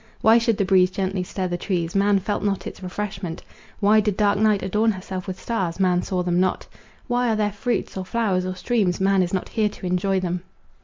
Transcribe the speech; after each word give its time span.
Why 0.21 0.39
should 0.39 0.57
the 0.57 0.65
breeze 0.65 0.89
gently 0.89 1.21
stir 1.21 1.47
the 1.47 1.57
trees, 1.59 1.93
man 1.93 2.17
felt 2.17 2.41
not 2.41 2.65
its 2.65 2.81
refreshment? 2.81 3.43
Why 3.79 3.99
did 3.99 4.17
dark 4.17 4.39
night 4.39 4.63
adorn 4.63 4.91
herself 4.93 5.27
with 5.27 5.39
stars—man 5.39 6.01
saw 6.01 6.23
them 6.23 6.39
not? 6.39 6.65
Why 7.07 7.29
are 7.31 7.35
there 7.35 7.51
fruits, 7.51 7.95
or 7.95 8.03
flowers, 8.03 8.43
or 8.47 8.55
streams, 8.55 8.99
man 8.99 9.21
is 9.21 9.31
not 9.31 9.49
here 9.49 9.69
to 9.69 9.85
enjoy 9.85 10.19
them? 10.19 10.41